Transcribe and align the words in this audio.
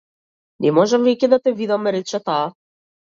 Не 0.65 0.71
можам 0.77 1.05
веќе 1.09 1.31
да 1.35 1.39
те 1.45 1.53
видам, 1.63 1.85
рече 1.97 2.25
таа. 2.31 2.41